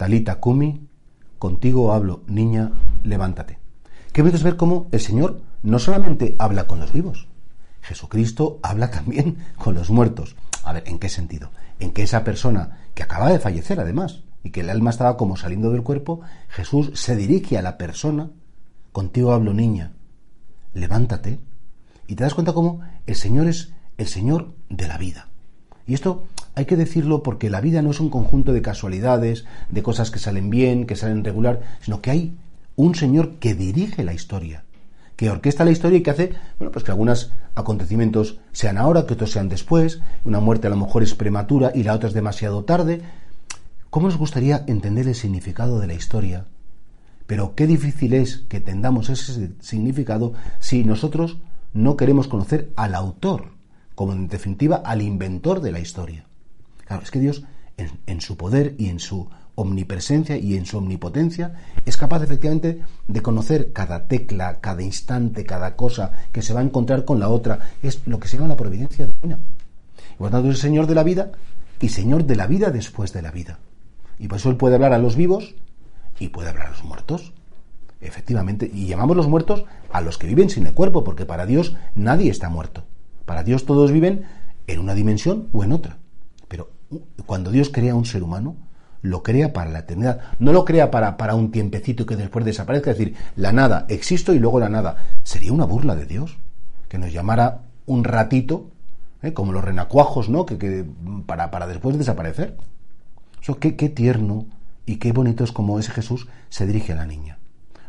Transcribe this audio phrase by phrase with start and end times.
[0.00, 0.88] Talita Kumi,
[1.38, 3.58] contigo hablo, niña, levántate.
[4.14, 7.28] Qué bonito ver cómo el Señor no solamente habla con los vivos,
[7.82, 10.36] Jesucristo habla también con los muertos.
[10.64, 11.50] A ver, ¿en qué sentido?
[11.80, 15.36] En que esa persona que acaba de fallecer, además, y que el alma estaba como
[15.36, 18.30] saliendo del cuerpo, Jesús se dirige a la persona,
[18.92, 19.92] contigo hablo niña,
[20.72, 21.40] levántate,
[22.06, 25.28] y te das cuenta cómo el Señor es el Señor de la vida.
[25.86, 29.82] Y esto hay que decirlo porque la vida no es un conjunto de casualidades, de
[29.82, 32.36] cosas que salen bien, que salen regular, sino que hay
[32.76, 34.64] un Señor que dirige la historia,
[35.16, 39.14] que orquesta la historia y que hace, bueno, pues que algunos acontecimientos sean ahora, que
[39.14, 42.64] otros sean después, una muerte a lo mejor es prematura y la otra es demasiado
[42.64, 43.02] tarde.
[43.90, 46.46] ¿Cómo nos gustaría entender el significado de la historia?
[47.26, 51.38] Pero qué difícil es que tengamos ese significado si nosotros
[51.74, 53.50] no queremos conocer al autor,
[53.94, 56.24] como en definitiva al inventor de la historia.
[56.90, 57.44] Claro, es que Dios,
[57.76, 61.54] en, su poder y en su omnipresencia y en su omnipotencia,
[61.86, 66.64] es capaz efectivamente de conocer cada tecla, cada instante, cada cosa que se va a
[66.64, 67.60] encontrar con la otra.
[67.80, 69.38] Es lo que se llama la providencia divina.
[70.14, 71.30] Y por tanto es el Señor de la vida
[71.80, 73.60] y Señor de la vida después de la vida.
[74.18, 75.54] Y por eso Él puede hablar a los vivos
[76.18, 77.32] y puede hablar a los muertos.
[78.00, 81.76] Efectivamente, y llamamos los muertos a los que viven sin el cuerpo, porque para Dios
[81.94, 82.82] nadie está muerto.
[83.26, 84.24] Para Dios todos viven
[84.66, 86.00] en una dimensión o en otra
[87.26, 88.56] cuando Dios crea un ser humano,
[89.02, 90.20] lo crea para la eternidad.
[90.38, 92.90] No lo crea para, para un tiempecito que después desaparezca.
[92.90, 94.96] Es decir, la nada, existo y luego la nada.
[95.22, 96.38] Sería una burla de Dios
[96.88, 98.70] que nos llamara un ratito,
[99.22, 99.32] ¿eh?
[99.32, 100.44] como los renacuajos, ¿no?
[100.44, 100.84] Que,
[101.26, 102.56] para, para después desaparecer.
[103.40, 104.46] Eso, qué, qué tierno
[104.84, 107.38] y qué bonito es como ese Jesús se dirige a la niña.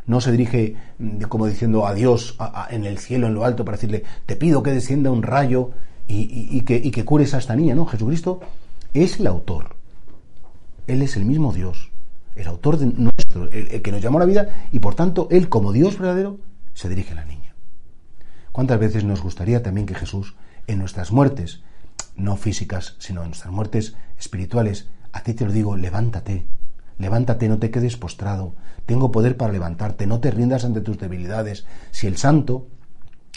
[0.06, 2.36] No se dirige mm, como diciendo a Dios
[2.70, 5.72] en el cielo, en lo alto, para decirle, te pido que descienda un rayo
[6.08, 7.74] y, que, y que cures a esta niña.
[7.74, 8.40] No, Jesucristo
[8.94, 9.76] es el autor.
[10.86, 11.90] Él es el mismo Dios,
[12.34, 15.48] el autor de nuestro, el, que nos llamó a la vida y por tanto Él
[15.48, 16.38] como Dios verdadero
[16.74, 17.54] se dirige a la niña.
[18.50, 20.34] ¿Cuántas veces nos gustaría también que Jesús
[20.66, 21.62] en nuestras muertes,
[22.16, 26.46] no físicas, sino en nuestras muertes espirituales, a ti te lo digo, levántate,
[26.98, 28.54] levántate, no te quedes postrado,
[28.86, 31.66] tengo poder para levantarte, no te rindas ante tus debilidades.
[31.90, 32.66] Si el santo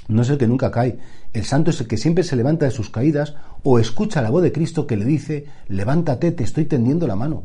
[0.07, 0.99] no es el que nunca cae,
[1.33, 4.43] el santo es el que siempre se levanta de sus caídas o escucha la voz
[4.43, 7.43] de Cristo que le dice, levántate, te estoy tendiendo la mano.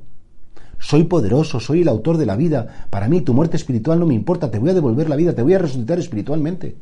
[0.78, 2.86] Soy poderoso, soy el autor de la vida.
[2.90, 5.42] Para mí tu muerte espiritual no me importa, te voy a devolver la vida, te
[5.42, 6.76] voy a resucitar espiritualmente.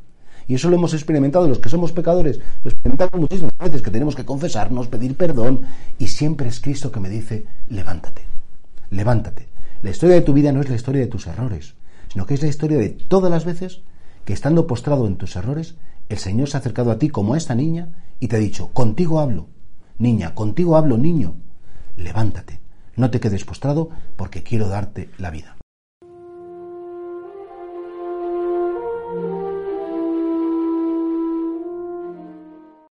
[0.47, 4.17] Y eso lo hemos experimentado los que somos pecadores, lo experimentamos muchísimas veces, que tenemos
[4.17, 5.63] que confesarnos, pedir perdón,
[5.99, 8.23] y siempre es Cristo que me dice, levántate,
[8.91, 9.47] levántate.
[9.83, 11.75] La historia de tu vida no es la historia de tus errores,
[12.11, 13.83] sino que es la historia de todas las veces
[14.29, 15.77] que estando postrado en tus errores,
[16.11, 18.69] el Señor se ha acercado a ti como a esta niña y te ha dicho,
[18.75, 19.49] contigo hablo,
[19.97, 21.37] niña, contigo hablo, niño,
[21.97, 22.61] levántate,
[22.95, 25.58] no te quedes postrado porque quiero darte la vida.